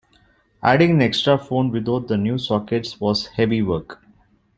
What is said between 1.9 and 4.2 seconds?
the new sockets was heavy work.